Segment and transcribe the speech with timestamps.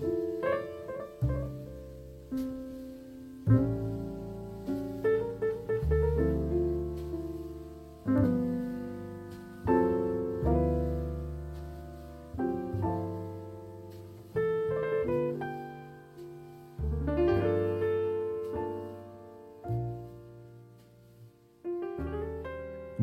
[0.00, 0.75] thank you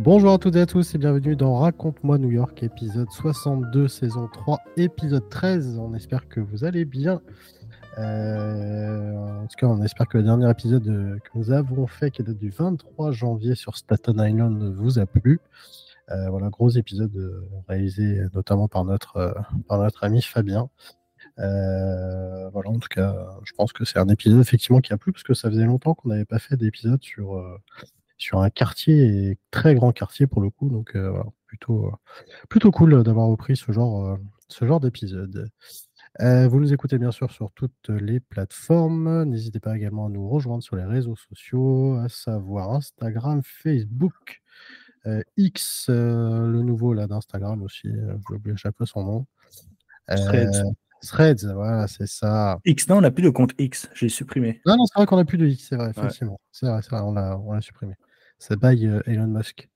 [0.04, 4.28] Bonjour à toutes et à tous et bienvenue dans Raconte-moi New York, épisode 62, saison
[4.28, 5.78] 3, épisode 13.
[5.80, 7.22] On espère que vous allez bien.
[7.98, 12.12] Euh, en tout cas, on espère que le dernier épisode euh, que nous avons fait,
[12.12, 15.40] qui date du 23 janvier sur Staten Island, vous a plu.
[16.12, 19.34] Euh, voilà, gros épisode réalisé notamment par notre,
[19.70, 20.70] par notre ami Fabien.
[21.38, 25.24] voilà, en tout cas, je pense que c'est un épisode effectivement qui a plu parce
[25.24, 27.42] que ça faisait longtemps qu'on n'avait pas fait d'épisode sur
[28.24, 30.70] sur un quartier, très grand quartier pour le coup.
[30.70, 31.92] Donc, euh, plutôt, euh,
[32.50, 35.50] plutôt cool d'avoir repris ce genre, euh, ce genre d'épisode.
[36.20, 39.26] vous nous écoutez bien sûr sur toutes les plateformes.
[39.26, 44.42] N'hésitez pas également à nous rejoindre sur les réseaux sociaux, à savoir Instagram, Facebook,
[45.36, 47.90] X, le nouveau là d'Instagram aussi.
[47.90, 49.26] J'ai oublié chaque fois son nom.
[50.08, 50.64] Threads.
[51.02, 52.60] Threads, voilà, c'est ça.
[52.64, 54.62] X, non, on n'a plus de compte X, j'ai supprimé.
[54.66, 56.40] Non, non, c'est vrai qu'on n'a plus de X, c'est vrai, effectivement.
[56.54, 57.12] C'est vrai, vrai, on
[57.52, 57.96] l'a supprimé.
[58.44, 59.70] Ça baille euh, Elon Musk.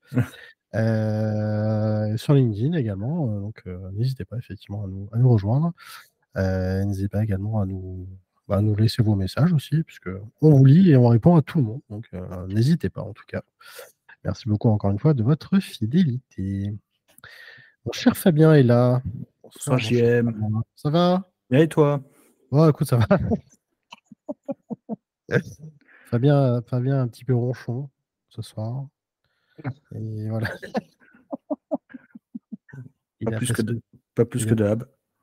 [0.75, 5.71] Euh, sur LinkedIn également, euh, donc n'hésitez pas effectivement à nous, à nous rejoindre.
[6.35, 8.05] n'hésitez pas également à nous,
[8.49, 10.09] bah, nous laisser vos messages aussi, puisque
[10.41, 11.81] on vous lit et on répond à tout le monde.
[11.89, 12.09] Donc
[12.49, 13.41] n'hésitez pas en tout cas.
[14.25, 16.73] Merci beaucoup encore une fois de votre fidélité.
[17.85, 19.01] Mon cher Fabien est là.
[19.41, 20.61] Bonsoir, JM.
[20.75, 21.31] Ça va?
[21.49, 22.03] Bien et toi?
[22.51, 23.07] Oh, écoute, ça va.
[26.07, 27.89] Fabien, Fabien un petit peu ronchon
[28.37, 28.87] ce soir.
[29.95, 30.49] Et voilà.
[33.25, 33.81] pas, plus que de,
[34.15, 34.77] pas plus que de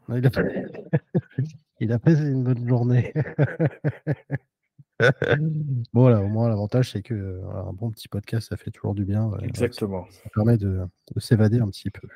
[0.08, 0.30] Il a,
[1.80, 3.12] il a fait une bonne journée.
[5.92, 9.04] bon, là, au moins, l'avantage, c'est que un bon petit podcast, ça fait toujours du
[9.04, 9.30] bien.
[9.42, 10.06] Exactement.
[10.10, 10.86] Ça, permet de,
[11.18, 12.08] s'évader un petit peu.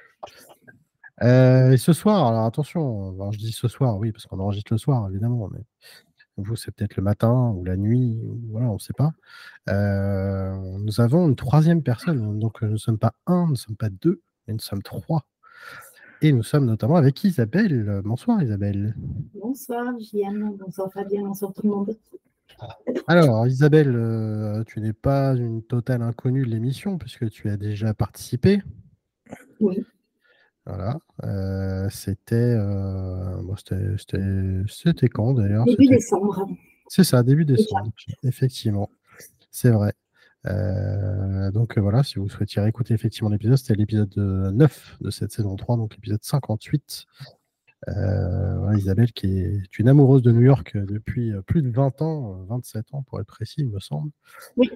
[1.22, 4.78] Euh, et ce soir, alors attention, je dis ce soir, oui, parce qu'on enregistre le
[4.78, 5.60] soir, évidemment, mais
[6.42, 8.18] vous, c'est peut-être le matin ou la nuit,
[8.50, 9.12] voilà, on ne sait pas.
[9.68, 12.38] Euh, nous avons une troisième personne.
[12.38, 15.26] Donc, nous ne sommes pas un, nous ne sommes pas deux, mais nous sommes trois.
[16.20, 18.00] Et nous sommes notamment avec Isabelle.
[18.04, 18.96] Bonsoir Isabelle.
[19.34, 21.96] Bonsoir JM, bonsoir Fabien, bonsoir tout le monde.
[23.06, 27.94] Alors Isabelle, euh, tu n'es pas une totale inconnue de l'émission puisque tu as déjà
[27.94, 28.62] participé.
[29.60, 29.84] Oui.
[30.68, 30.98] Voilà.
[31.24, 33.56] Euh, c'était, euh,
[34.68, 35.64] c'était quand d'ailleurs?
[35.64, 36.46] Début décembre.
[36.88, 37.90] C'est ça, début décembre,
[38.22, 38.90] effectivement.
[39.50, 39.94] C'est vrai.
[40.46, 45.56] Euh, donc voilà, si vous souhaitiez écouter effectivement l'épisode, c'était l'épisode 9 de cette saison
[45.56, 47.06] 3, donc l'épisode 58.
[48.74, 53.02] Isabelle qui est une amoureuse de New York depuis plus de 20 ans, 27 ans
[53.02, 54.10] pour être précis, il me semble.
[54.58, 54.70] Oui.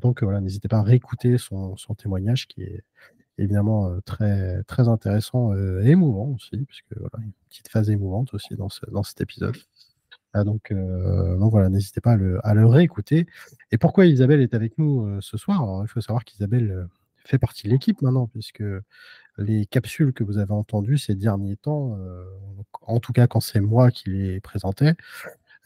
[0.00, 2.84] donc voilà, n'hésitez pas à réécouter son, son témoignage qui est,
[3.38, 8.34] évidemment euh, très, très intéressant euh, et émouvant aussi, puisque voilà, une petite phase émouvante
[8.34, 9.56] aussi dans, dans cet épisode.
[10.34, 13.26] Ah, donc, euh, donc, voilà, n'hésitez pas à le, à le, réécouter.
[13.72, 15.82] Et pourquoi Isabelle est avec nous ce soir?
[15.82, 16.86] Il faut savoir qu'Isabelle
[17.24, 18.62] fait partie de l'équipe maintenant, puisque
[19.38, 21.96] les capsules que vous avez entendues ces derniers temps,
[22.82, 24.94] en tout cas quand c'est moi qui les présentais,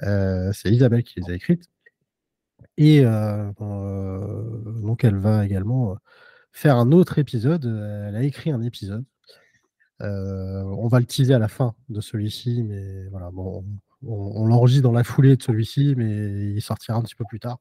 [0.00, 1.68] c'est Isabelle qui les a écrites.
[2.76, 5.96] Et donc elle va également
[6.52, 7.66] faire un autre épisode.
[7.66, 9.04] Euh, elle a écrit un épisode.
[10.00, 13.64] Euh, on va le teaser à la fin de celui-ci, mais voilà, bon,
[14.04, 17.58] on, l'enregistre dans la foulée de celui-ci, mais il sortira un petit peu plus tard.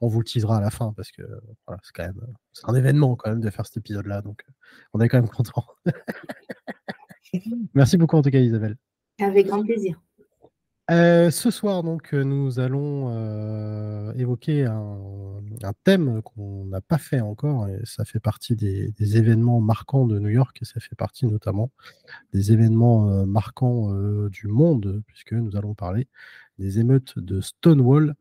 [0.00, 1.22] On vous le teasera à la fin parce que
[1.82, 2.20] c'est quand même
[2.52, 4.44] c'est un événement quand même de faire cet épisode-là, donc
[4.92, 5.64] on est quand même content.
[7.74, 8.76] Merci beaucoup en tout cas, Isabelle.
[9.20, 10.00] Avec grand plaisir.
[10.90, 15.00] Euh, ce soir, donc, euh, nous allons euh, évoquer un,
[15.82, 20.28] thème qu'on n'a pas fait encore, et ça fait partie des, événements marquants de New
[20.28, 21.70] York, et ça fait partie notamment
[22.34, 23.94] des événements marquants
[24.28, 26.06] du monde, puisque nous allons parler
[26.58, 28.14] des émeutes de Stonewall,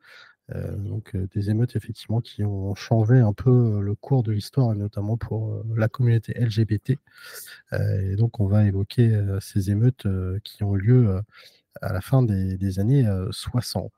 [0.77, 5.17] donc des émeutes effectivement qui ont changé un peu le cours de l'histoire, et notamment
[5.17, 6.97] pour la communauté LGBT.
[7.73, 10.07] et donc, on va évoquer ces émeutes
[10.43, 11.21] qui ont lieu
[11.81, 13.91] à la fin des, années 60.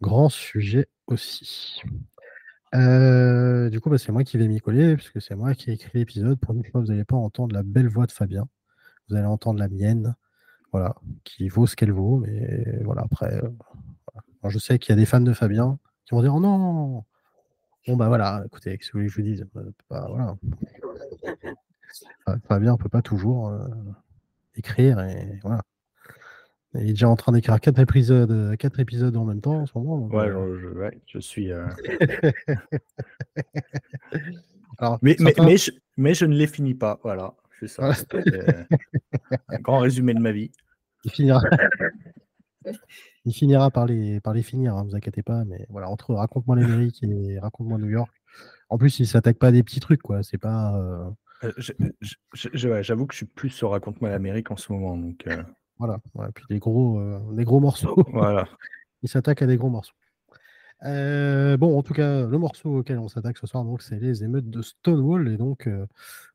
[0.00, 1.82] Grand sujet aussi.
[2.72, 5.98] du coup, bah, c'est moi qui vais m'y coller, puisque c'est moi qui ai écrit
[5.98, 6.38] l'épisode.
[6.38, 8.48] Pour une fois, vous n'allez pas entendre la belle voix de Fabien.
[9.08, 10.14] Vous allez entendre la mienne,
[10.72, 12.18] voilà, qui vaut ce qu'elle vaut.
[12.18, 13.40] Mais voilà, après,
[14.48, 17.04] je sais qu'il y a des fans de Fabien qui vont dire oh non
[17.86, 19.46] Bon, bah voilà, écoutez, ce que je vous dise?
[19.88, 20.36] Bah, voilà.
[22.46, 23.52] Fabien ne peut pas toujours
[24.54, 25.62] écrire et voilà.
[26.74, 29.76] Il est déjà en train d'écrire quatre épisodes, quatre épisodes en même temps en ce
[29.76, 30.06] moment.
[30.06, 31.48] ouais, je, je, suis.
[35.02, 37.00] mais, mais, je, mais, je, ne les finis pas.
[37.02, 37.90] Voilà, c'est ça.
[39.48, 40.52] un grand résumé de ma vie.
[41.04, 41.42] Il finira.
[43.24, 45.44] Il finira par les, par les finir, ne hein, vous inquiétez pas.
[45.44, 48.12] Mais voilà, entre Raconte-moi l'Amérique et Raconte-moi New York.
[48.68, 50.22] En plus, il s'attaque pas à des petits trucs, quoi.
[50.22, 50.76] C'est pas.
[50.76, 51.10] Euh,
[51.44, 54.96] euh, j'avoue que je suis plus sur Raconte-moi l'Amérique en ce moment.
[54.96, 55.26] Donc,
[55.82, 55.96] euh.
[56.14, 57.00] Voilà, puis des gros,
[57.32, 58.04] des gros morceaux.
[58.12, 58.48] voilà.
[59.02, 59.94] il s'attaque à des gros morceaux.
[60.82, 64.50] bon, en tout cas, le morceau auquel on s'attaque ce soir, donc, c'est les émeutes
[64.50, 65.28] de Stonewall.
[65.28, 65.68] Et donc,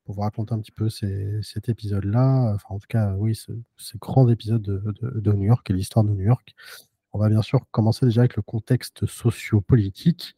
[0.06, 3.51] pour vous raconter un petit peu cet épisode-là, enfin, en tout cas, oui, ce,
[3.97, 6.56] grand épisode de, de, New York et l'histoire de New York,
[7.13, 10.36] on va bien sûr commencer déjà avec le contexte socio-politique.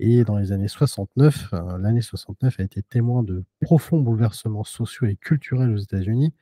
[0.00, 5.06] Et dans les années 69, euh, l'année 69 a été témoin de profonds bouleversements sociaux
[5.06, 6.32] et culturels aux États-Unis.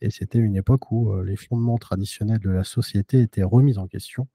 [0.00, 4.28] Et c'était une époque où les fondements traditionnels de la société étaient remis en question,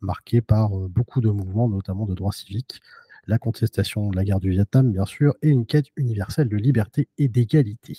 [0.00, 2.80] marqués par beaucoup de mouvements, notamment de droits civiques,
[3.26, 7.08] la contestation de la guerre du Vietnam, bien sûr, et une quête universelle de liberté
[7.18, 7.96] et d'égalité.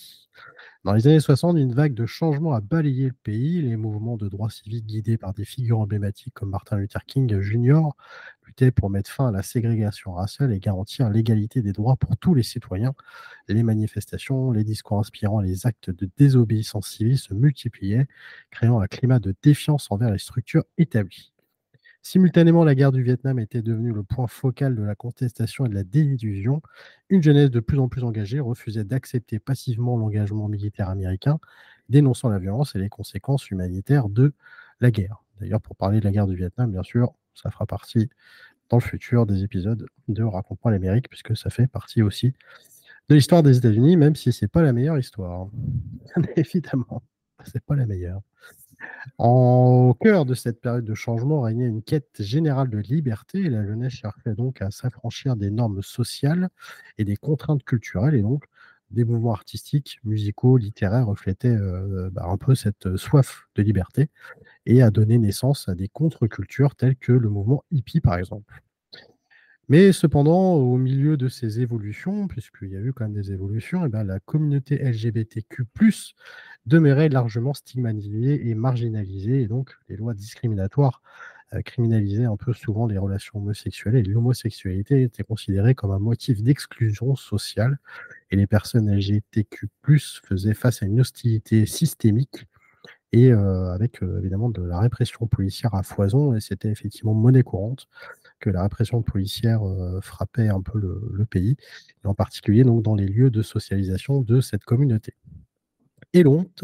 [0.84, 3.62] Dans les années 60, une vague de changements a balayé le pays.
[3.62, 7.84] Les mouvements de droits civiques guidés par des figures emblématiques comme Martin Luther King Jr.
[8.46, 12.34] luttaient pour mettre fin à la ségrégation raciale et garantir l'égalité des droits pour tous
[12.34, 12.94] les citoyens.
[13.48, 18.08] Les manifestations, les discours inspirants les actes de désobéissance civile se multipliaient,
[18.52, 21.33] créant un climat de défiance envers les structures établies.
[22.06, 25.74] Simultanément, la guerre du Vietnam était devenue le point focal de la contestation et de
[25.74, 26.62] la désillusion.
[27.08, 31.40] Une jeunesse de plus en plus engagée refusait d'accepter passivement l'engagement militaire américain,
[31.88, 34.34] dénonçant la violence et les conséquences humanitaires de
[34.82, 35.24] la guerre.
[35.40, 38.10] D'ailleurs, pour parler de la guerre du Vietnam, bien sûr, ça fera partie
[38.70, 42.34] dans le futur des épisodes de Raconte-moi l'Amérique, puisque ça fait partie aussi
[43.08, 45.48] de l'histoire des États-Unis, même si ce n'est pas la meilleure histoire.
[46.36, 47.02] Évidemment,
[47.46, 48.22] c'est pas la meilleure.
[49.18, 53.66] En cœur de cette période de changement régnait une quête générale de liberté et la
[53.66, 56.50] jeunesse cherchait donc à s'affranchir des normes sociales
[56.98, 58.46] et des contraintes culturelles et donc
[58.92, 64.10] des mouvements artistiques, musicaux, littéraires reflétaient euh, bah, un peu cette soif de liberté
[64.66, 68.62] et a donné naissance à des contre-cultures telles que le mouvement hippie par exemple.
[69.74, 73.82] Mais cependant, au milieu de ces évolutions, puisqu'il y a eu quand même des évolutions,
[73.82, 75.64] et eh ben, la communauté LGBTQ
[76.68, 81.02] demeurait largement stigmatisée et marginalisée, et donc les lois discriminatoires
[81.56, 86.44] euh, criminalisaient un peu souvent les relations homosexuelles, et l'homosexualité était considérée comme un motif
[86.44, 87.80] d'exclusion sociale,
[88.30, 89.70] et les personnes LGBTQ
[90.24, 92.46] faisaient face à une hostilité systémique
[93.12, 97.42] et euh, avec euh, évidemment de la répression policière à foison, et c'était effectivement monnaie
[97.42, 97.88] courante
[98.50, 101.56] la répression policière euh, frappait un peu le, pays,
[102.04, 105.14] en particulier dans les lieux de socialisation de cette communauté.
[106.16, 106.64] Et l'honte,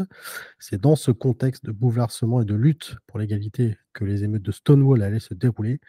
[0.60, 4.52] c'est dans ce contexte de bouleversement et de lutte pour l'égalité que les émeutes de
[4.52, 5.80] Stonewall allaient se dérouler.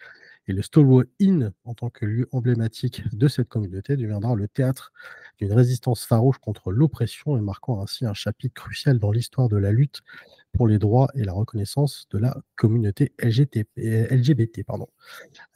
[0.47, 4.91] Et le Stonewall Inn, en tant que lieu emblématique de cette communauté, deviendra le théâtre
[5.37, 9.71] d'une résistance farouche contre l'oppression et marquant ainsi un chapitre crucial dans l'histoire de la
[9.71, 10.01] lutte
[10.53, 14.63] pour les droits et la reconnaissance de la communauté LGBT.
[14.65, 14.87] Pardon.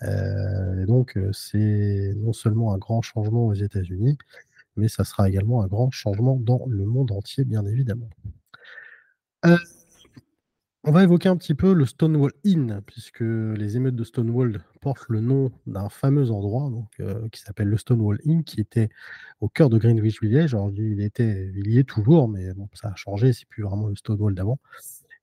[0.03, 4.17] Euh, donc, euh, c'est non seulement un grand changement aux États-Unis,
[4.77, 8.09] mais ça sera également un grand changement dans le monde entier, bien évidemment.
[9.45, 9.57] Euh,
[10.87, 15.09] on va évoquer un petit peu le Stonewall Inn, puisque les émeutes de Stonewall portent
[15.09, 18.89] le nom d'un fameux endroit donc, qui s'appelle le Stonewall Inn, qui était
[19.41, 20.53] au cœur de Greenwich Village.
[20.53, 23.87] Alors, il, était, il y est toujours, mais bon, ça a changé, c'est plus vraiment
[23.87, 24.59] le Stonewall d'avant.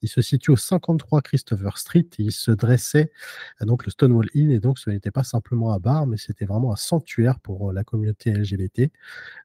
[0.03, 3.13] Il se situe au 53 Christopher Street et il se dressait,
[3.61, 6.73] donc le Stonewall Inn, et donc ce n'était pas simplement un bar, mais c'était vraiment
[6.73, 8.91] un sanctuaire pour la communauté LGBT.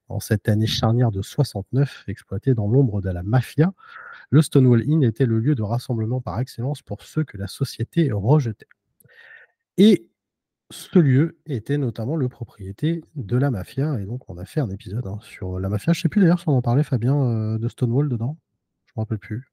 [0.10, 3.74] En cette année charnière de 69, exploité dans l'ombre de la mafia,
[4.30, 8.12] le Stonewall Inn était le lieu de rassemblement par excellence pour ceux que la société
[8.12, 8.68] rejetait.
[9.78, 10.10] Et
[10.70, 14.70] ce lieu était notamment le propriété de la mafia, et donc on a fait un
[14.70, 15.94] épisode hein, sur la mafia.
[15.94, 18.38] Je ne sais plus d'ailleurs si on en parlait, Fabien, euh, de Stonewall dedans.
[18.86, 19.52] Je ne me rappelle plus.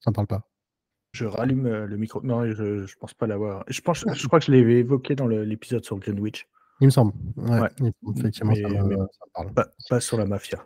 [0.00, 0.46] Ça ne parle pas.
[1.12, 2.22] Je rallume euh, le micro.
[2.22, 3.64] Non, je ne pense pas l'avoir.
[3.68, 6.48] Je, pense, je crois que je l'avais évoqué dans l'épisode sur Greenwich.
[6.80, 7.12] Il me semble.
[7.36, 7.68] Ouais,
[8.16, 9.52] Effectivement, ça, me, parle.
[9.52, 10.64] pas, sur la mafia.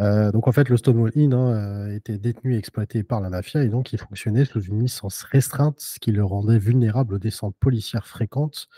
[0.00, 3.28] Euh, donc en fait, le Stonewall Inn hein, euh, était détenu et exploité par la
[3.28, 7.18] mafia et donc il fonctionnait sous une licence restreinte, ce qui le rendait vulnérable aux
[7.18, 8.68] descentes policières fréquentes.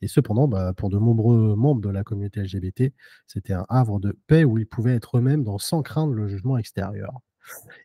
[0.00, 2.94] Et cependant, bah, pour de nombreux membres de la communauté LGBT,
[3.26, 6.56] c'était un havre de paix où ils pouvaient être eux-mêmes dans sans craindre le jugement
[6.56, 7.20] extérieur.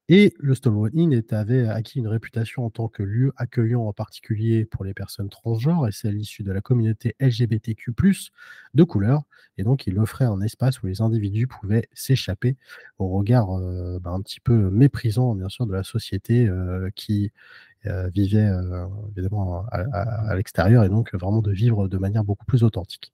[0.09, 4.65] Et le Stonewall Inn avait acquis une réputation en tant que lieu accueillant en particulier
[4.65, 7.93] pour les personnes transgenres et celles issues de la communauté LGBTQ,
[8.73, 9.23] de couleur.
[9.57, 12.57] Et donc, il offrait un espace où les individus pouvaient s'échapper
[12.97, 17.31] au regard euh, bah, un petit peu méprisant, bien sûr, de la société euh, qui
[18.13, 18.49] vivaient
[19.17, 23.11] évidemment à l'extérieur et donc vraiment de vivre de manière beaucoup plus authentique.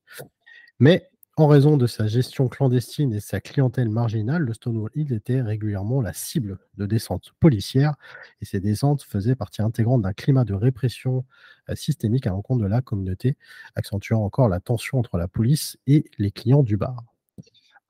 [0.79, 1.09] Mais
[1.39, 6.01] en raison de sa gestion clandestine et sa clientèle marginale, le Stonewall Inn était régulièrement
[6.01, 7.96] la cible de descentes policières
[8.41, 11.25] et ces descentes faisaient partie intégrante d'un climat de répression
[11.69, 13.38] euh, systémique à l'encontre de la communauté,
[13.75, 17.05] accentuant encore la tension entre la police et les clients du bar.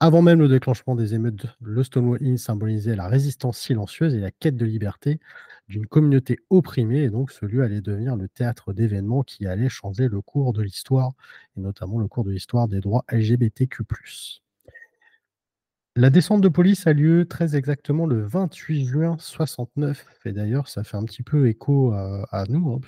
[0.02, 4.30] Avant même le déclenchement des émeutes, le Stonewall Inn symbolisait la résistance silencieuse et la
[4.30, 5.20] quête de liberté
[5.68, 10.08] d'une communauté opprimée, et donc ce lieu allait devenir le théâtre d'événements qui allaient changer
[10.08, 11.12] le cours de l'histoire,
[11.58, 13.82] et notamment le cours de l'histoire des droits LGBTQ.
[15.96, 20.82] La descente de police a lieu très exactement le 28 juin 69, et d'ailleurs ça
[20.82, 22.80] fait un petit peu écho à, nous, hein,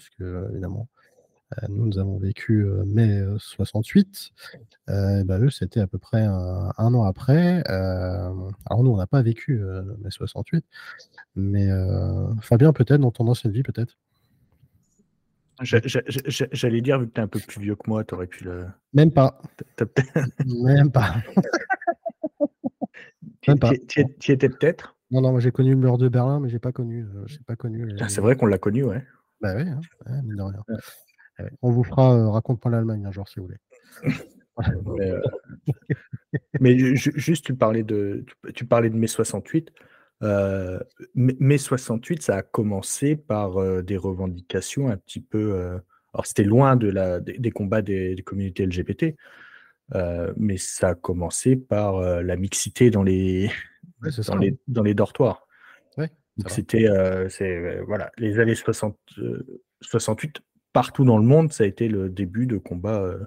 [0.50, 0.88] évidemment
[1.68, 4.30] nous, nous avons vécu euh, mai 68.
[4.88, 7.62] Euh, bah, eux, c'était à peu près un, an après.
[7.66, 9.61] alors nous, on n'a pas vécu
[10.02, 10.64] mai 68,
[11.37, 11.68] mais
[12.40, 13.97] Fabien, peut-être, dans ton ancienne vie, peut-être.
[15.61, 18.44] J'allais dire, vu que tu es un peu plus vieux que moi, tu aurais pu
[18.44, 18.66] le.
[18.92, 19.40] Même pas.
[20.47, 21.14] Même pas.
[23.42, 24.97] Tu étais peut-être?
[25.11, 27.06] Non, non, moi j'ai connu le mur de Berlin, mais j'ai pas connu.
[27.47, 27.94] pas connu.
[28.00, 29.04] Ah, c'est vrai qu'on l'a connu, ouais.
[29.42, 29.80] Bah oui, hein,
[30.23, 30.64] mine de rien.
[31.62, 33.58] On vous fera euh, Raconte-moi l'Allemagne un jour si vous voulez.
[36.61, 39.72] mais, euh, juste, tu parlais de, tu, parlais de mai 68.
[40.22, 40.78] Euh,
[41.14, 45.80] mai 68, ça a commencé par des revendications un petit peu.
[46.14, 49.16] alors, c'était loin de la, des, combats des, communautés LGBT,
[50.37, 53.50] mais ça a commencé par la mixité dans les,
[54.28, 55.49] dans, les dans les dortoirs.
[56.46, 56.87] c'était
[57.84, 58.96] voilà, les années 60,
[59.80, 60.40] 68
[60.72, 63.18] partout dans le monde, ça a été le début de combat euh,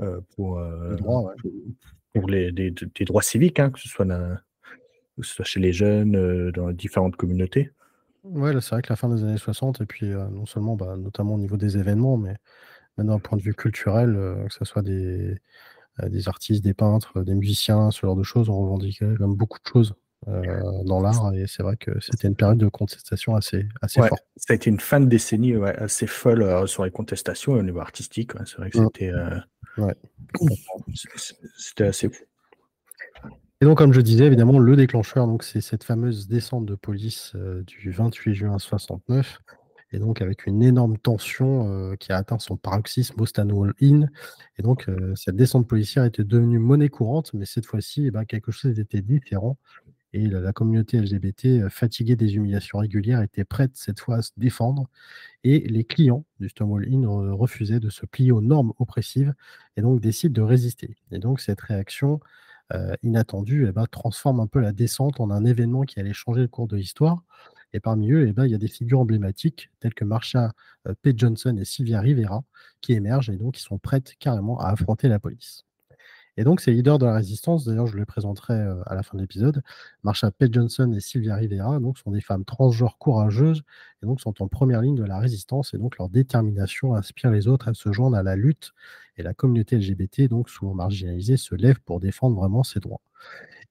[0.00, 0.96] euh, pour, euh,
[2.12, 2.72] pour, les, des,
[3.04, 4.06] droits civiques, hein, que, ce soit
[5.20, 7.70] soit chez les jeunes, dans différentes communautés.
[8.24, 11.34] Ouais, c'est vrai que la fin des années 60, et puis non seulement, bah, notamment
[11.34, 12.36] au niveau des événements, mais
[12.96, 14.14] même d'un point de vue culturel,
[14.48, 15.36] que ce soit des,
[16.02, 19.68] des artistes, des peintres, des musiciens, ce genre de choses, on revendiquait comme beaucoup de
[19.68, 21.34] choses euh, dans l'art.
[21.34, 24.24] Et c'est vrai que c'était une période de contestation assez, assez forte.
[24.36, 27.80] Ça a été une fin de décennie assez folle euh, sur les contestations au niveau
[27.80, 28.32] artistique.
[28.46, 29.92] c'est vrai que c'était euh,
[31.56, 32.24] c'était assez fou.
[33.60, 37.36] Et donc, comme je disais, évidemment, le déclencheur, donc, c'est cette fameuse descente de police
[37.64, 39.38] du 28 juin 69,
[39.92, 44.10] et donc avec une énorme tension qui a atteint son paroxysme au Stanwell Inn.
[44.58, 48.50] Et donc, cette descente policière était devenue monnaie courante, mais cette fois-ci, eh ben, quelque
[48.50, 49.56] chose était différent.
[50.12, 54.32] Et la, communauté LGBT, euh, fatiguée des humiliations régulières, était prête cette fois à se
[54.36, 54.88] défendre.
[55.44, 59.34] Et les clients du Stonewall Inn refusaient de se plier aux normes oppressives
[59.76, 60.96] et donc décident de résister.
[61.10, 62.20] Et donc cette réaction
[62.74, 66.42] euh, inattendue eh ben, transforme un peu la descente en un événement qui allait changer
[66.42, 67.22] le cours de l'histoire.
[67.74, 70.52] Et parmi eux, eh ben, il y a des figures emblématiques telles que Marsha
[70.88, 71.12] euh, P.
[71.16, 72.44] Johnson et Sylvia Rivera
[72.80, 75.64] qui émergent et donc qui sont prêtes carrément à affronter la police.
[76.36, 78.54] Et donc, ces leaders de la résistance, d'ailleurs, je les présenterai
[78.86, 79.62] à la fin de l'épisode,
[80.02, 80.48] Marsha P.
[80.50, 83.62] Johnson et Sylvia Rivera, sont des femmes transgenres courageuses
[84.02, 85.74] et donc sont en première ligne de la résistance.
[85.74, 88.72] Et donc, leur détermination inspire les autres à se joindre à la lutte.
[89.18, 93.02] Et la communauté LGBT, donc souvent marginalisée, se lève pour défendre vraiment ses droits.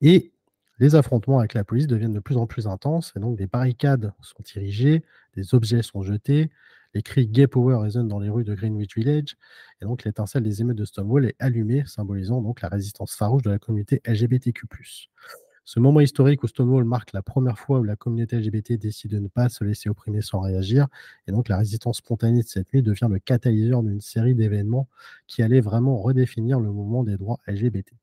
[0.01, 0.32] Et
[0.80, 3.13] les affrontements avec la police deviennent de plus en plus intenses.
[3.15, 5.03] Et donc, des barricades sont érigées,
[5.36, 6.51] des objets sont jetés,
[6.93, 9.38] les cris Gay Power résonnent dans les rues de Greenwich Village,
[9.81, 13.50] et donc l'étincelle des émeutes de Stonewall est allumée, symbolisant donc la résistance farouche de
[13.50, 14.65] la communauté LGBTQ.
[15.63, 19.19] Ce moment historique où Stonewall marque la première fois où la communauté LGBT décide de
[19.19, 20.88] ne pas se laisser opprimer sans réagir,
[21.27, 24.89] et donc la résistance spontanée de cette nuit devient le catalyseur d'une série d'événements
[25.27, 27.93] qui allaient vraiment redéfinir le mouvement des droits LGBT.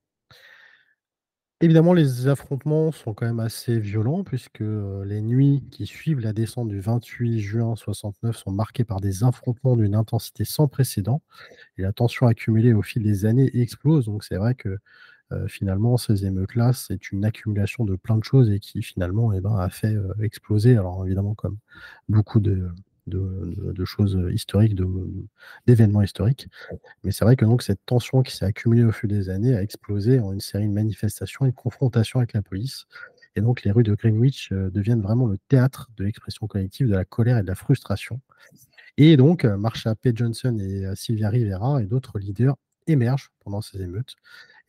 [1.61, 6.69] Évidemment, les affrontements sont quand même assez violents puisque les nuits qui suivent la descente
[6.69, 11.21] du 28 juin 69 sont marquées par des affrontements d'une intensité sans précédent
[11.79, 14.07] et la tension accumulée au fil des années explose.
[14.07, 14.79] Donc c'est vrai que
[15.49, 19.57] finalement, ces émeutes-là, c'est une accumulation de plein de choses et qui finalement eh ben,
[19.57, 21.59] a fait exploser, alors évidemment comme
[22.09, 22.71] beaucoup de,
[23.09, 24.79] de, choses historiques,
[25.67, 26.49] d'événements historiques.
[27.05, 29.63] Mais c'est vrai que donc cette tension qui s'est accumulée au fil des années a
[29.63, 32.87] explosé en une série de manifestations et de confrontations avec la police.
[33.39, 36.95] Et donc les rues de Greenwich euh, deviennent vraiment le théâtre de l'expression collective de
[36.95, 38.21] la colère et de la frustration.
[38.97, 40.13] Et donc euh, Marsha P.
[40.13, 42.57] Johnson et euh, Sylvia Rivera et d'autres leaders
[42.89, 44.17] émergent pendant ces émeutes.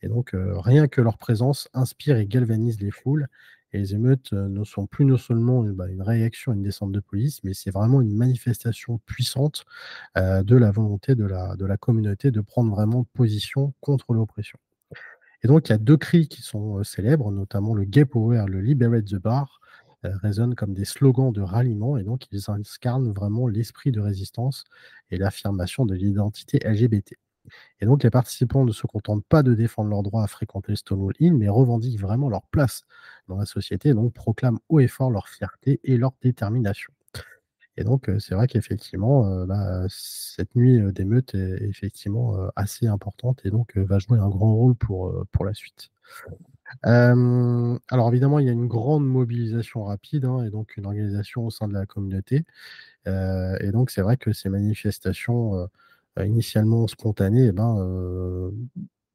[0.02, 3.26] Et donc rien que leur présence inspire et galvanise les foules
[3.72, 6.92] et les émeutes euh, ne sont plus non seulement bah, une réaction à une descente
[6.92, 9.64] de police, mais c'est vraiment une manifestation puissante
[10.18, 14.58] euh, de la volonté de la, de la communauté de prendre vraiment position contre l'oppression.
[15.42, 18.44] Et donc, il y a deux cris qui sont euh, célèbres, notamment le Gay Power,
[18.48, 19.60] le Liberate the Bar.
[20.02, 24.64] résonnent comme des slogans de ralliement et donc ils incarnent vraiment l'esprit de résistance
[25.10, 27.16] et l'affirmation de l'identité LGBT.
[27.80, 31.14] Et donc les participants ne se contentent pas de défendre leur droit à fréquenter Stonewall
[31.20, 32.84] Inn, mais revendiquent vraiment leur place
[33.28, 36.92] dans la société et donc proclament haut et fort leur fierté et leur détermination.
[37.76, 43.76] Et donc, c'est vrai qu'effectivement, bah, cette nuit d'émeute est effectivement assez importante et donc
[43.76, 45.90] va jouer un grand rôle pour, pour la suite.
[46.82, 51.50] alors évidemment, il y a une grande mobilisation rapide hein, et donc une organisation au
[51.50, 52.44] sein de la communauté.
[53.06, 55.68] et donc, c'est vrai que ces manifestations
[56.18, 58.50] initialement spontanées eh ben,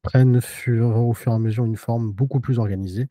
[0.02, 3.08] prennent au fur et à mesure une forme beaucoup plus organisée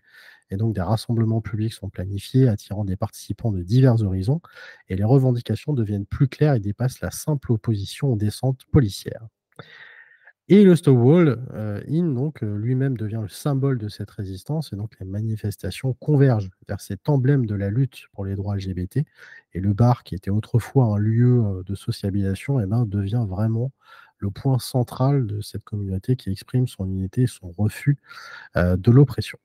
[0.52, 4.42] et donc des rassemblements publics sont planifiés, attirant des participants de divers horizons,
[4.90, 9.28] et les revendications deviennent plus claires et dépassent la simple opposition aux descentes policières.
[10.48, 14.76] Et le Stonewall euh, Inn, donc, euh, lui-même devient le symbole de cette résistance, et
[14.76, 19.06] donc les manifestations convergent vers cet emblème de la lutte pour les droits LGBT.
[19.54, 23.72] Et le bar, qui était autrefois un lieu euh, de sociabilisation, eh ben, devient vraiment
[24.20, 27.98] le point central de cette communauté qui exprime son unité, son refus
[28.56, 29.38] de l'oppression.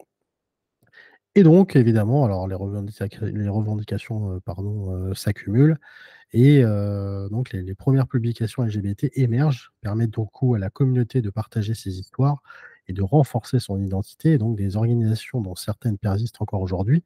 [1.37, 5.79] Et donc, évidemment, alors les, revendications pardon, s'accumulent.
[6.33, 6.63] Et
[7.31, 12.43] donc, les, premières publications LGBT émergent, permettent donc à la communauté de partager ses histoires
[12.89, 14.33] et de renforcer son identité.
[14.33, 17.05] Et donc, des organisations dont certaines persistent encore aujourd'hui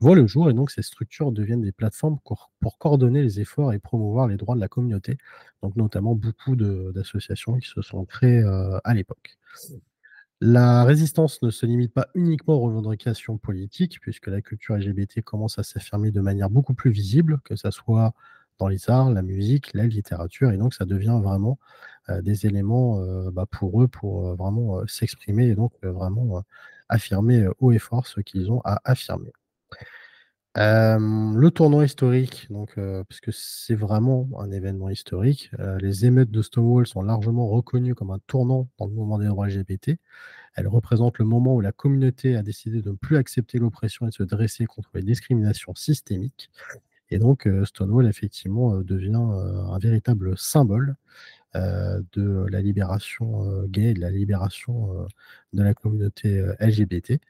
[0.00, 0.50] voient le jour.
[0.50, 4.36] Et donc, ces structures deviennent des plateformes pour, pour coordonner les efforts et promouvoir les
[4.36, 5.16] droits de la communauté.
[5.62, 8.42] Donc, notamment beaucoup d'associations qui se sont créées
[8.82, 9.38] à l'époque.
[10.42, 15.58] La résistance ne se limite pas uniquement aux revendications politiques, puisque la culture LGBT commence
[15.58, 18.14] à s'affirmer de manière beaucoup plus visible, que ce soit
[18.58, 21.58] dans les arts, la musique, la littérature, et donc ça devient vraiment
[22.10, 26.44] euh, des éléments euh, bah, pour eux pour euh, vraiment s'exprimer et donc vraiment
[26.88, 29.32] affirmer haut et fort ce qu'ils ont à affirmer.
[30.56, 32.76] Le tournoi historique, donc,
[33.08, 38.18] puisque c'est vraiment un événement historique, les émeutes de Stonewall sont largement reconnues comme un
[38.26, 39.96] tournant dans le mouvement des droits LGBT.
[40.56, 44.10] Elles représentent le moment où la communauté a décidé de ne plus accepter l'oppression et
[44.10, 46.50] de se dresser contre les discriminations systémiques.
[47.10, 50.96] Et donc, Stonewall, effectivement, devient un véritable symbole
[51.54, 55.06] de la libération gay, de la libération
[55.52, 57.20] de la communauté LGBT.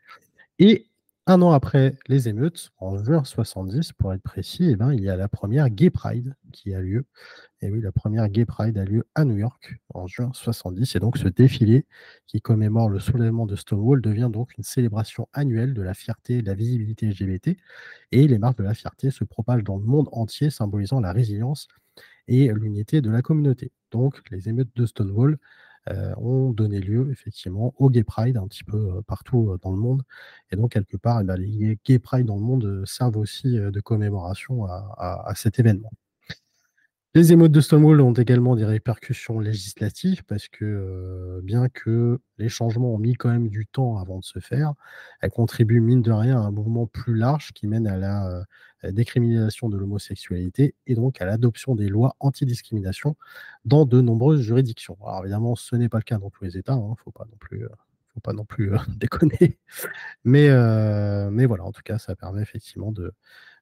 [0.59, 0.90] Et
[1.27, 5.09] un an après les émeutes, en juin 70 pour être précis, eh ben, il y
[5.11, 7.07] a la première Gay Pride qui a lieu.
[7.61, 10.97] Et oui, la première Gay Pride a lieu à New York en juin 70.
[10.97, 11.87] Et donc ce défilé
[12.27, 16.43] qui commémore le soulèvement de Stonewall devient donc une célébration annuelle de la fierté et
[16.43, 17.57] de la visibilité LGBT.
[18.13, 21.69] Et les marques de la fierté se propagent dans le monde entier, symbolisant la résilience
[22.29, 23.73] et l'unité de la communauté.
[23.91, 25.39] Donc les émeutes de Stonewall
[26.17, 29.79] ont donné lieu effectivement au Gay Pride un petit peu euh, partout euh, dans le
[29.79, 30.03] monde.
[30.51, 33.81] Et donc, quelque part, eh ben, les Gay Pride dans le monde servent aussi de
[33.81, 35.93] commémoration à cet événement.
[37.13, 42.49] Les émeutes de Stonewall ont également des répercussions législatives parce que euh, bien que les
[42.49, 44.75] changements ont mis quand même du temps avant de se faire,
[45.21, 48.45] elles contribuent mine de rien à un mouvement plus large qui mène à la,
[48.85, 53.17] euh, décriminalisation de l'homosexualité et donc à l'adoption des lois anti-discrimination
[53.65, 54.97] dans de nombreuses juridictions.
[55.05, 57.11] Alors évidemment, ce n'est pas le cas dans tous les États, il hein, ne faut
[57.11, 59.59] pas non plus, euh, non plus déconner.
[60.23, 60.49] Mais,
[61.33, 63.13] mais voilà, en tout cas, ça permet effectivement de,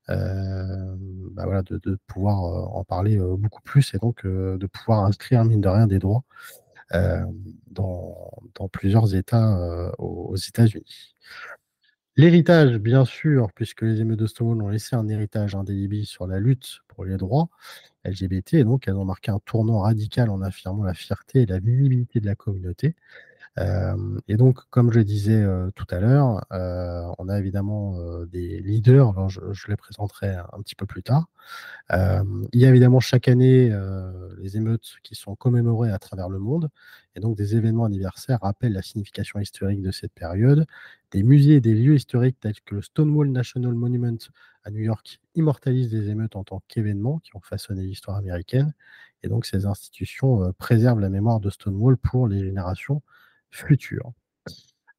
[0.08, 5.44] bah voilà, de, pouvoir euh, en parler euh, beaucoup plus et donc de pouvoir inscrire,
[5.44, 6.24] mine de rien, des droits
[7.70, 11.14] dans, plusieurs États aux, États-Unis.
[12.16, 16.40] L'héritage, bien sûr, puisque les émeutes de Stonewall ont laissé un héritage indélébile sur la
[16.40, 17.48] lutte pour les droits
[18.04, 21.60] LGBT, et donc elles ont marqué un tournant radical en affirmant la fierté et la
[21.60, 22.96] visibilité de la communauté
[24.28, 25.44] et donc, comme je disais
[25.74, 26.44] tout à l'heure,
[27.18, 31.28] on a évidemment des leaders, alors je, les présenterai un, petit peu plus tard.
[31.90, 33.74] il y a évidemment chaque année
[34.38, 36.68] les émeutes qui sont commémorées à travers le monde,
[37.16, 40.66] et donc des événements anniversaires rappellent la signification historique de cette période.
[41.10, 44.18] Des musées et des lieux historiques tels que le Stonewall National Monument
[44.62, 48.74] à New York immortalisent des émeutes en tant qu'événements qui ont façonné l'histoire américaine,
[49.22, 53.02] et donc ces institutions préservent la mémoire de Stonewall pour les générations
[53.50, 54.12] futur.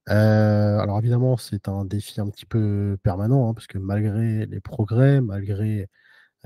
[0.10, 4.60] Euh, alors évidemment, c'est un défi un petit peu permanent, hein, parce que malgré les
[4.60, 5.88] progrès, malgré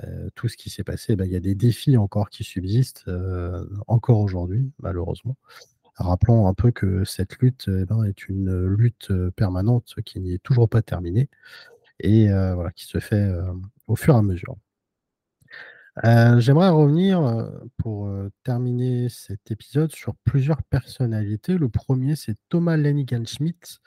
[0.03, 3.05] euh, tout ce qui s'est passé, ben, il y a des défis encore qui subsistent,
[3.07, 5.37] euh, encore aujourd'hui, malheureusement.
[5.97, 10.69] Rappelons un peu que cette lutte eh ben, est une lutte permanente qui n'est toujours
[10.69, 11.29] pas terminée
[11.99, 13.31] et voilà, qui se fait
[13.87, 14.57] au fur et à mesure.
[16.03, 21.57] Euh, j'aimerais revenir, euh, pour, euh, terminer cet épisode sur plusieurs personnalités.
[21.57, 23.79] Le premier, c'est Thomas Lenigan Schmidt,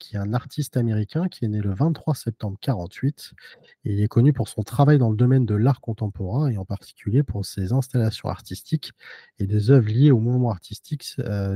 [0.00, 3.32] qui est un artiste américain qui est né le 23 septembre 1948.
[3.84, 7.22] il est connu pour son travail dans le domaine de l'art contemporain et en particulier
[7.22, 8.92] pour ses installations artistiques
[9.38, 11.04] et des œuvres liées au mouvement artistique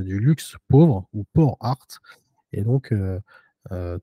[0.03, 2.01] du luxe pauvre ou poor art.
[2.53, 2.93] Et donc,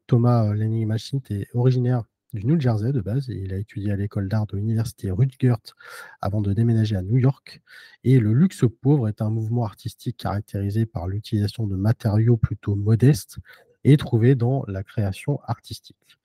[0.07, 2.05] Thomas Lenny Machine est originaire
[2.37, 3.29] du New Jersey de base.
[3.29, 5.55] Il a étudié à l'école d'art de l'université Rutgers
[6.21, 7.63] avant de déménager à New York.
[8.05, 13.39] Et le luxe pauvre est un mouvement artistique caractérisé par l'utilisation de matériaux plutôt modestes
[13.85, 16.19] et trouvés dans la création artistique.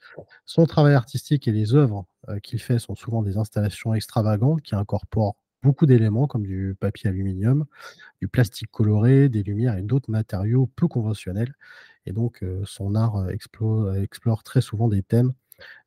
[0.46, 4.76] Son travail artistique et les œuvres euh, qu'il fait sont souvent des installations extravagantes qui
[4.76, 7.66] incorporent beaucoup d'éléments comme du papier aluminium,
[8.20, 11.54] du plastique coloré, des lumières et d'autres matériaux peu conventionnels.
[12.06, 15.34] Et donc, euh, son art euh, explore, très souvent des thèmes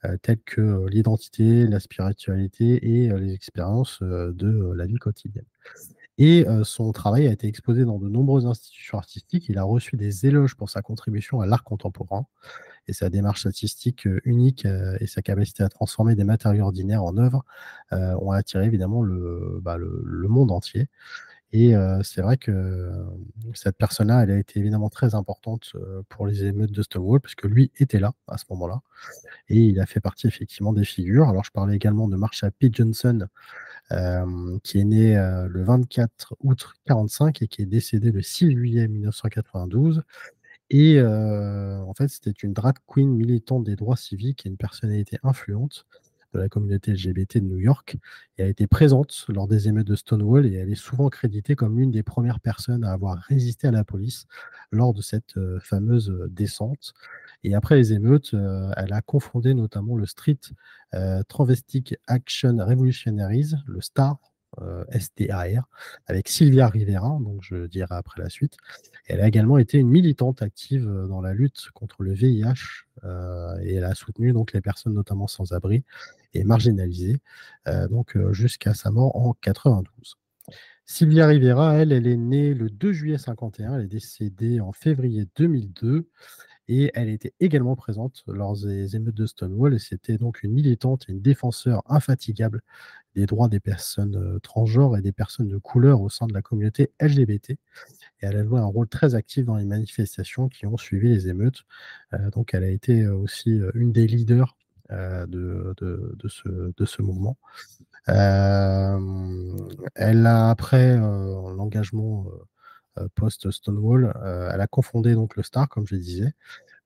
[0.05, 5.45] euh, tels que l'identité, la spiritualité et les expériences de la vie quotidienne.
[6.17, 9.49] Et son travail a été exposé dans de nombreuses institutions artistiques.
[9.49, 12.27] Il a reçu des éloges pour sa contribution à l'art contemporain
[12.87, 14.65] et sa démarche artistique unique
[15.01, 17.45] et sa capacité à transformer des matériaux ordinaires en œuvres
[17.91, 20.87] ont attiré évidemment le, bah, le monde entier.
[21.53, 22.91] Et c'est vrai que
[23.55, 25.73] cette personne-là, elle a été évidemment très importante
[26.09, 28.81] pour les émeutes de Stonewall, parce que lui était là à ce moment-là.
[29.49, 31.29] Et il a fait partie effectivement des figures.
[31.29, 32.71] Alors je parlais également de Marsha P.
[32.73, 33.29] Johnson,
[34.65, 40.03] qui est né le 24 août 1945 et qui est décédé le 6 juillet 1992.
[40.71, 45.87] Et en fait, c'était une drag queen militante des droits civiques et une personnalité influente
[46.35, 47.97] de la communauté LGBT de New York
[48.39, 51.79] et a été présente lors des émeutes de Stonewall et elle est souvent créditée comme
[51.79, 54.27] l'une des premières personnes à avoir résisté à la police
[54.73, 56.93] lors de cette euh, fameuse euh, descente.
[57.45, 60.39] Et après les émeutes, euh, elle a confondé notamment le Street
[61.29, 64.19] Travestic Action Revolutionaries, le STAR,
[64.61, 65.69] euh, STAR,
[66.07, 68.57] avec Sylvia Rivera, donc je dirai après la suite.
[69.07, 73.59] Elle a également été une militante active euh, dans la lutte contre le VIH euh,
[73.63, 75.85] et elle a soutenu donc les personnes notamment sans abri
[76.33, 77.21] et marginalisées,
[77.91, 80.17] donc jusqu'à sa mort en 92.
[80.85, 85.29] Sylvia Rivera, elle, elle est née le 2 juillet 51, elle est décédée en février
[85.37, 86.09] 2002
[86.69, 91.05] et elle était également présente lors des émeutes de Stonewall et c'était donc une militante
[91.09, 92.63] et une défenseur infatigable
[93.15, 96.43] des droits des personnes euh, transgenres et des personnes de couleur au sein de la
[96.43, 97.51] communauté LGBT.
[97.51, 97.59] Et
[98.21, 101.63] elle a joué un rôle très actif dans les manifestations qui ont suivi les émeutes.
[102.13, 104.57] Euh, donc elle a été euh, aussi une des leaders
[104.91, 105.75] de,
[106.29, 107.39] ce, mouvement.
[108.07, 108.15] elle
[110.27, 112.27] a, après l'engagement
[113.15, 114.13] post-Stonewall,
[114.53, 116.33] elle a confondé donc le Star, comme je disais,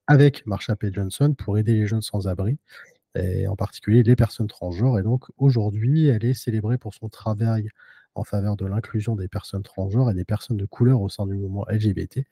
[0.07, 0.91] avec Marsha P.
[0.93, 2.59] Johnson pour aider les jeunes sans-abri
[3.15, 4.99] et en particulier les personnes transgenres.
[4.99, 7.69] Et donc aujourd'hui, elle est célébrée pour son travail
[8.15, 11.35] en faveur de l'inclusion des personnes transgenres et des personnes de couleur au sein du
[11.35, 12.25] mouvement LGBT.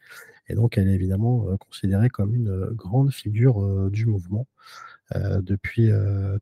[0.49, 4.47] Et donc elle est évidemment euh, considérée comme une euh, grande figure euh, du mouvement
[5.15, 5.89] depuis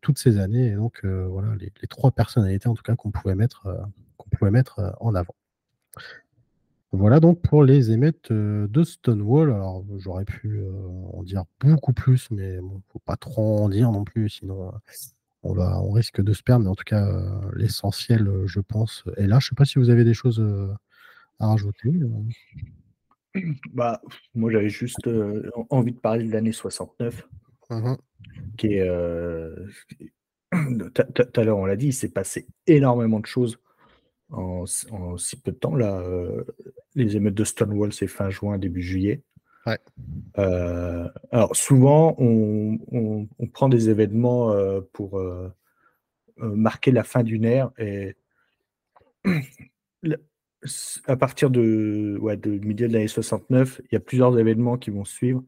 [0.01, 0.69] toutes ces années.
[0.69, 3.69] Et donc voilà les, les, trois personnalités en tout cas qu'on pouvait mettre,
[4.17, 5.35] qu'on pouvait mettre en avant.
[6.95, 9.51] Voilà donc pour les émettes de Stonewall.
[9.53, 10.61] Alors j'aurais pu
[11.13, 14.73] en dire beaucoup plus, mais bon, faut pas trop en dire non plus, sinon
[15.43, 16.65] on va, on risque de se perdre.
[16.65, 17.05] Mais en tout cas,
[17.55, 19.41] l'essentiel, je pense, est là.
[19.41, 20.41] Je sais pas si vous avez des choses
[21.41, 21.91] à rajouter.
[23.73, 24.01] Bah,
[24.37, 25.11] moi j'avais juste
[25.69, 27.27] envie de parler de l'année 69,
[27.71, 27.95] mmh
[28.57, 28.89] qui est
[30.53, 33.59] tout à l'heure on l'a dit, il s'est passé énormément de choses
[34.31, 35.75] en, si peu de temps.
[35.75, 36.45] Là, euh,
[36.95, 39.23] les émeutes de Stonewall, c'est fin juin, début juillet.
[40.39, 42.79] Euh, alors souvent, on,
[43.53, 45.21] prend des événements euh, pour
[46.37, 48.17] marquer la fin d'une ère et
[51.07, 54.91] à partir de, ouais, de milieu de l'année 69, il y a plusieurs événements qui
[54.91, 55.43] vont suivre,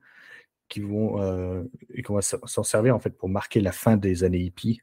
[0.69, 4.41] qui vont et qu'on va s'en servir en fait pour marquer la fin des années
[4.41, 4.81] hippies.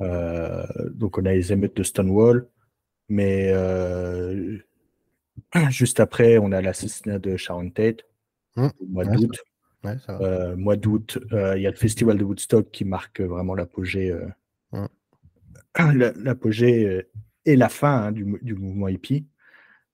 [0.00, 2.48] donc on a les émeutes de Stonewall,
[3.08, 4.58] mais euh,
[5.70, 8.04] juste après, on a l'assassinat de Sharon Tate,
[8.56, 8.66] mmh.
[8.66, 9.36] au mois d'août.
[10.08, 14.14] Euh, mois d'août, euh, il y a le festival de Woodstock qui marque vraiment l'apogée,
[14.72, 14.86] mmh.
[16.16, 17.06] l'apogée
[17.44, 19.26] et la fin hein, du, mouvement hippie.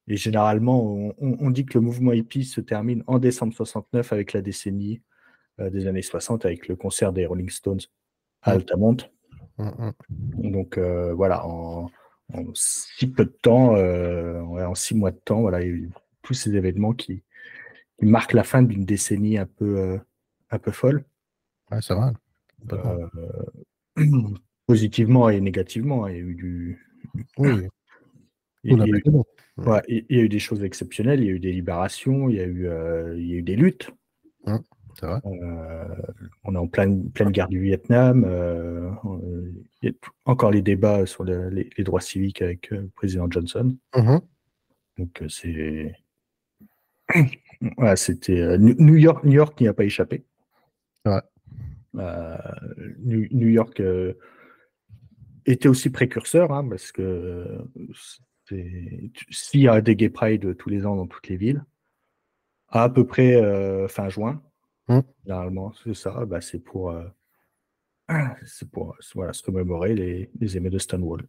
[0.07, 4.43] Et généralement, on, dit que le mouvement hippie se termine en décembre 69 avec la
[4.43, 5.03] décennie
[5.59, 7.81] des années 60 avec le concert des Rolling Stones
[8.43, 8.55] à mmh.
[8.55, 8.97] Altamont.
[10.09, 11.91] Donc voilà, en,
[12.35, 15.75] en si peu de temps, euh, en six mois de temps, voilà, il y a
[15.75, 15.91] eu
[16.23, 17.23] tous ces événements qui,
[18.03, 19.99] marquent la fin d'une décennie un peu, euh,
[20.51, 21.05] un peu folle.
[21.71, 22.13] Ouais, c'est vrai.
[22.73, 23.09] Euh,
[24.67, 26.87] positivement et négativement, il y a eu du.
[27.39, 27.51] Oui.
[28.63, 29.03] Il y, a eu,
[29.89, 32.41] il y, a eu, des choses exceptionnelles, il y a eu des libérations, il y
[32.41, 32.69] a eu,
[33.17, 33.91] il y a eu des luttes.
[35.03, 35.85] Euh,
[36.45, 38.25] on est en pleine, pleine guerre du Vietnam.
[38.27, 42.43] euh, euh, Il y a t- encore les débats sur le- les, les droits civiques
[42.43, 43.77] avec le président Johnson.
[43.97, 44.21] Mhm.
[44.99, 45.95] Donc, c'est.
[47.97, 48.59] C'était.
[48.59, 50.25] New York, New York n'y a pas échappé.
[51.05, 51.21] Ouais.
[51.97, 52.37] Euh,
[53.01, 53.83] New, York
[55.47, 57.59] était aussi précurseur, hein, parce que
[59.31, 61.65] s'il y a des gay pride tous les ans dans toutes les villes,
[62.69, 63.41] à, à peu près
[63.89, 64.43] fin juin,
[64.91, 65.01] Mm.
[65.25, 67.05] généralement, c'est ça, bah, c'est pour, euh,
[68.45, 71.27] c'est pour voilà, se commémorer les, les émeutes de Stonewall.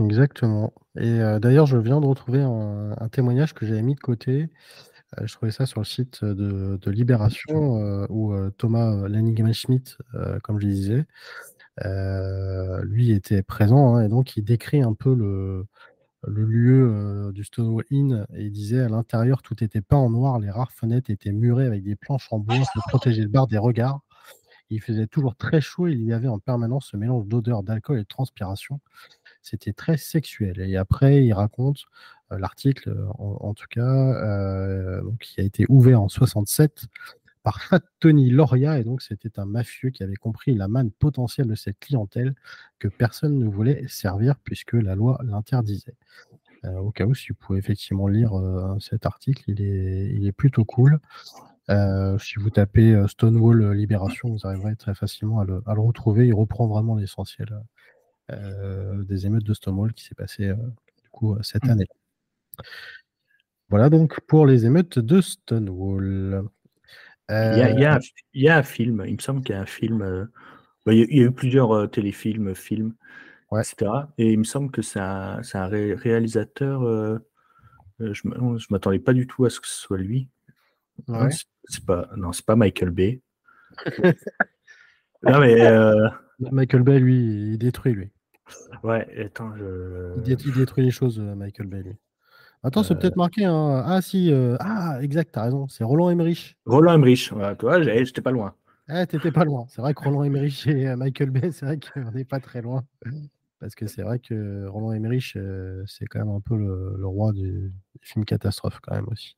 [0.00, 0.72] Exactement.
[0.96, 4.48] Et euh, d'ailleurs, je viens de retrouver un, un témoignage que j'avais mis de côté.
[5.18, 10.38] Euh, je trouvais ça sur le site de, de Libération, euh, où Thomas Lennigan-Schmidt, euh,
[10.40, 11.06] comme je disais,
[12.84, 15.66] lui était présent, hein, et donc il décrit un peu le,
[16.26, 20.10] le lieu euh, du Stonewall Inn, et il disait à l'intérieur, tout était peint en
[20.10, 23.46] noir, les rares fenêtres étaient murées avec des planches en bois pour protéger le bar
[23.46, 24.00] des regards.
[24.70, 27.98] Il faisait toujours très chaud, et il y avait en permanence ce mélange d'odeur, d'alcool
[27.98, 28.80] et de transpiration.
[29.40, 30.60] C'était très sexuel.
[30.60, 31.84] Et après, il raconte
[32.32, 36.86] euh, l'article, euh, en, tout cas, qui a été ouvert en 67
[37.48, 37.60] par
[38.00, 38.78] Tony Loria.
[38.78, 42.34] Et donc, c'était un mafieux qui avait compris la manne potentielle de cette clientèle
[42.78, 45.96] que personne ne voulait servir puisque la loi l'interdisait.
[46.64, 50.26] Euh, au cas où, si vous pouvez effectivement lire euh, cet article, il est, il
[50.26, 50.98] est plutôt cool.
[51.70, 56.26] Euh, si vous tapez Stonewall Libération, vous arriverez très facilement à le, à le retrouver.
[56.26, 57.48] Il reprend vraiment l'essentiel
[59.08, 60.52] des émeutes de Stonewall qui s'est passé
[61.02, 61.86] du coup cette année.
[63.70, 66.46] Voilà donc pour les émeutes de Stonewall.
[67.30, 67.98] Il y, a, il y a un,
[68.34, 70.02] il y a un film, il me semble qu'il y a un film.
[70.02, 70.24] euh,
[70.86, 72.94] bah, il, y a, il y a eu plusieurs euh, téléfilms, films,
[73.50, 73.62] Ouais.
[73.62, 74.12] etc.
[74.18, 76.82] Et il me semble que c'est un, c'est un ré- réalisateur.
[76.82, 77.18] euh,
[78.00, 80.28] euh, je ne m'attendais pas du tout à ce que ce soit lui.
[81.08, 81.30] Non, ouais.
[81.30, 83.22] c'est- c'est pas, non, c'est pas Michael Bay.
[85.22, 85.60] non, mais.
[85.60, 86.08] euh,
[86.40, 88.10] Michael Bay, lui, il détruit, lui.
[88.84, 90.14] ouais, attends, je.
[90.16, 91.96] Il, dé- il détruit les choses, Michael Bay, lui.
[92.62, 92.98] Attends, c'est Euh.
[92.98, 93.44] peut-être marqué.
[93.44, 93.82] hein.
[93.86, 94.32] Ah, si.
[94.32, 95.68] euh, Ah, exact, t'as raison.
[95.68, 96.56] C'est Roland Emmerich.
[96.66, 97.32] Roland Emmerich,
[97.82, 98.54] j'ai- j'étais pas loin.
[98.88, 99.66] Ah, t'étais pas loin.
[99.68, 102.62] C'est vrai que Roland Emmerich et euh, Michael Bay, c'est vrai qu'on n'est pas très
[102.62, 102.84] loin.
[103.60, 107.06] Parce que c'est vrai que Roland Emmerich, euh, c'est quand même un peu le, le
[107.06, 109.36] roi du, du film catastrophe, quand même aussi.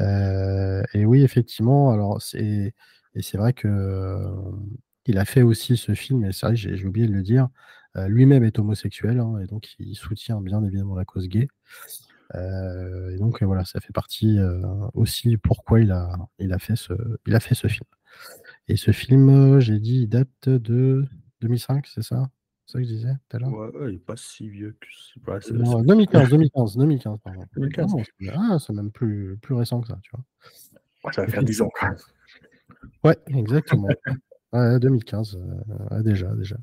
[0.00, 2.74] Euh, et oui, effectivement, alors c'est
[3.16, 4.28] et c'est vrai que euh,
[5.06, 7.48] il a fait aussi ce film, et c'est vrai, j'ai j'ai oublié de le dire,
[7.96, 11.46] euh, lui-même est homosexuel, hein, et donc il soutient bien évidemment la cause gay.
[12.34, 14.60] Euh, et donc euh, voilà, ça fait partie euh,
[14.94, 16.92] aussi pourquoi il a, il a fait ce,
[17.26, 17.86] il a fait ce film.
[18.68, 21.04] Et ce film, euh, j'ai dit, il date de
[21.40, 22.30] 2005, c'est ça?
[22.66, 23.52] C'est ça que je disais tout à l'heure?
[23.52, 24.86] Ouais, il est pas si vieux que
[25.42, 27.44] c'est- Non, c'est- 2015, 2015, 2015, pardon.
[27.54, 27.92] 2015.
[28.32, 30.24] Ah, c'est- même plus, plus récent que ça, tu vois.
[31.04, 31.68] Ouais, ça va faire 10 ans.
[31.78, 31.94] quoi.
[33.04, 33.88] Ouais, exactement.
[34.54, 36.56] Ouais, 2015, euh, ouais, déjà, déjà.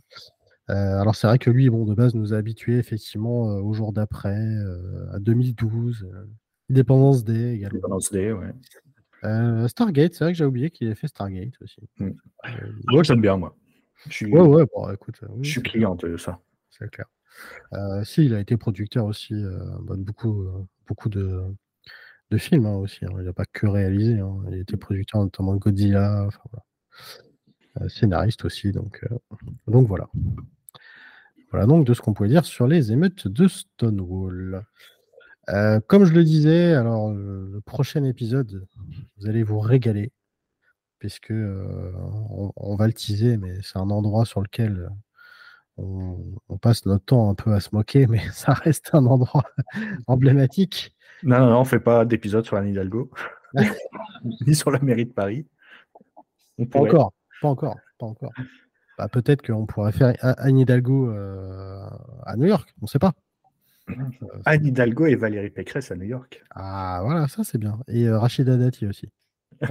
[0.72, 3.74] Euh, alors c'est vrai que lui, bon, de base, nous a habitués effectivement euh, au
[3.74, 6.26] jour d'après, euh, à 2012, euh,
[6.70, 7.78] Independence Day également.
[7.78, 8.54] Independence Day, ouais.
[9.26, 11.82] Euh, Stargate, c'est vrai que j'ai oublié qu'il avait fait Stargate aussi.
[12.00, 12.08] Mm.
[12.08, 12.50] Euh,
[12.88, 13.56] Moi, j'aime bien, moi.
[14.08, 16.40] Je suis, ouais, ouais, bon, écoute, oui, je suis client de ça.
[16.72, 17.06] c'est clair.
[17.74, 19.36] Euh, si, il a été producteur aussi
[19.82, 20.48] bah, de beaucoup,
[20.88, 21.44] beaucoup de,
[22.32, 23.06] de films hein, aussi.
[23.06, 23.12] hein.
[23.20, 24.20] Il n'a pas que réalisé.
[24.20, 24.42] hein.
[24.50, 26.24] Il était producteur notamment de Godzilla.
[26.26, 27.90] enfin, voilà.
[27.90, 28.72] Scénariste aussi.
[28.72, 29.06] Donc,
[29.68, 30.10] donc voilà.
[31.52, 34.66] Voilà donc de ce qu'on pouvait dire sur les émeutes de Stonewall.
[35.50, 38.66] Euh, comme je le disais, alors euh, le prochain épisode,
[39.18, 40.12] vous allez vous régaler,
[41.00, 41.92] puisque euh,
[42.30, 44.90] on, on va le teaser, mais c'est un endroit sur lequel
[45.78, 49.44] on, on passe notre temps un peu à se moquer, mais ça reste un endroit
[50.08, 50.96] emblématique.
[51.24, 53.12] Non, non, non, on fait pas d'épisode sur Anne Hidalgo,
[54.48, 55.48] ni sur la mairie de Paris.
[56.58, 56.92] On Pas pourrait.
[56.92, 58.32] encore, pas encore, pas encore.
[59.02, 61.84] Bah, Peut-être qu'on pourrait faire Anne Hidalgo euh,
[62.24, 63.14] à New York, on ne sait pas.
[64.46, 66.44] Anne Hidalgo et Valérie Pécresse à New York.
[66.52, 67.80] Ah voilà, ça c'est bien.
[67.88, 69.10] Et euh, Rachida Dati aussi.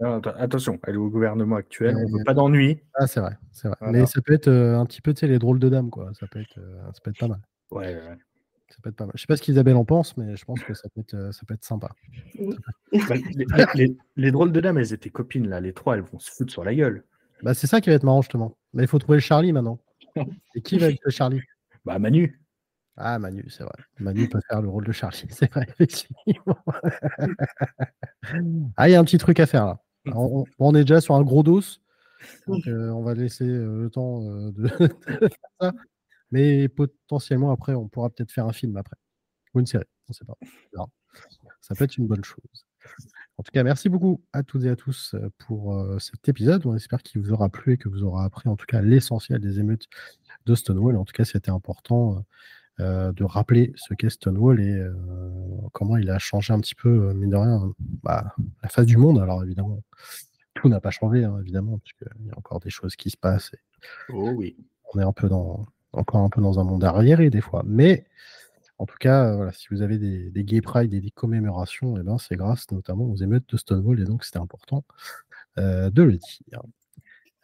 [0.00, 2.80] Non, attention, elle est au gouvernement actuel, on Euh, veut pas d'ennui.
[2.94, 3.76] Ah c'est vrai, c'est vrai.
[3.80, 3.98] Voilà.
[4.00, 6.10] Mais ça peut être euh, un petit peu, tu sais, les drôles de dames, quoi.
[6.18, 7.40] Ça peut être, euh, ça peut être pas mal.
[7.70, 8.16] Ouais, ouais.
[8.70, 9.12] Ça peut être pas mal.
[9.14, 11.32] Je sais pas ce qu'Isabelle en pense, mais je pense que ça peut être, euh,
[11.32, 11.90] ça peut être sympa.
[13.08, 15.60] Bah, les, les- les drôles de dames, elles étaient copines, là.
[15.60, 17.04] Les trois, elles vont se foutre sur la gueule.
[17.42, 18.56] Bah, c'est ça qui va être marrant justement.
[18.72, 19.78] Mais il faut trouver le Charlie maintenant.
[20.54, 21.40] Et qui va être le Charlie?
[21.84, 22.40] Bah, Manu.
[22.96, 23.74] Ah Manu, c'est vrai.
[23.98, 26.56] Manu peut faire le rôle de Charlie, c'est vrai, effectivement.
[28.76, 29.80] ah, il y a un petit truc à faire là.
[30.14, 31.60] On, est déjà sur un gros dos,
[32.46, 35.72] donc euh, on va laisser euh, le temps euh, de, faire ça.
[36.30, 38.96] Mais potentiellement après, on pourra peut-être faire un film après.
[39.54, 40.36] Ou une série, on ne sait pas.
[40.40, 40.88] On verra.
[41.60, 42.66] Ça peut être une bonne chose.
[43.38, 46.64] En tout cas, merci beaucoup à toutes et à tous pour cet épisode.
[46.64, 49.40] On espère qu'il vous aura plu et que vous aurez appris en tout cas l'essentiel
[49.40, 49.86] des émeutes
[50.46, 50.96] de Stonewall.
[50.96, 52.24] En tout cas, c'était important
[52.78, 54.82] de rappeler ce qu'est Stonewall et
[55.72, 57.70] comment il a changé un petit peu, mine de rien,
[58.02, 59.18] bah, la face du monde.
[59.18, 59.82] Alors évidemment,
[60.54, 63.52] tout n'a pas changé, hein, évidemment, puisqu'il y a encore des choses qui se passent.
[64.08, 64.56] oh oui.
[64.94, 67.62] On est un peu dans, encore un peu dans un monde arriéré des fois.
[67.66, 68.06] Mais
[68.78, 72.18] en tout cas, voilà, si vous avez des, gay pride et des commémorations, eh ben,
[72.18, 74.84] c'est grâce notamment aux émeutes de Stonewall, et donc c'était important
[75.56, 76.62] de le dire.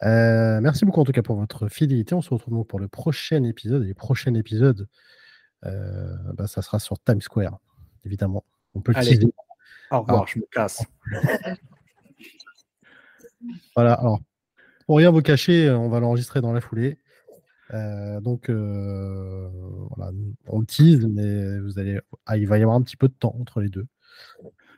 [0.01, 2.13] merci beaucoup en tout cas pour votre fidélité.
[2.13, 3.83] On se retrouve donc pour le prochain épisode.
[3.83, 4.87] Et le prochain épisode,
[5.63, 7.59] bah, ça sera sur Times Square,
[8.05, 8.43] évidemment.
[8.75, 9.19] On peut le Allez,
[9.91, 10.83] Au revoir, je me casse.
[13.75, 14.19] Voilà, alors,
[14.85, 16.97] pour rien vous cacher, on va l'enregistrer dans la foulée.
[17.73, 19.49] Euh, donc, euh,
[19.95, 20.11] voilà,
[20.47, 23.13] on le tease, mais vous allez, ah, il va y avoir un petit peu de
[23.13, 23.87] temps entre les deux.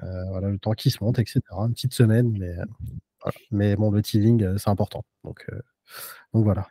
[0.03, 1.41] Euh, voilà, le temps qui se monte, etc.
[1.51, 2.55] Une petite semaine, mais,
[3.51, 5.05] mais bon, le teasing, c'est important.
[5.23, 5.45] Donc,
[6.34, 6.67] donc voilà.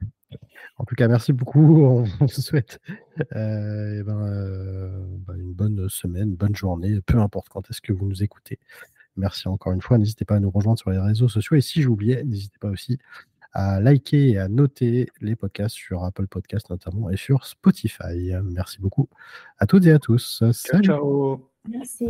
[0.78, 1.84] En tout cas, merci beaucoup.
[1.84, 2.80] On vous souhaite
[3.18, 8.22] eh ben, bah, une bonne semaine, bonne journée, peu importe quand est-ce que vous nous
[8.22, 8.58] écoutez.
[9.16, 9.98] Merci encore une fois.
[9.98, 11.56] N'hésitez pas à nous rejoindre sur les réseaux sociaux.
[11.56, 12.98] Et si j'oubliais, n'hésitez pas aussi
[13.54, 18.32] à liker et à noter les podcasts sur Apple Podcasts notamment et sur Spotify.
[18.44, 19.08] Merci beaucoup
[19.58, 20.42] à toutes et à tous.
[20.52, 20.82] Ciao.
[20.82, 21.50] ciao.
[21.68, 22.08] Merci.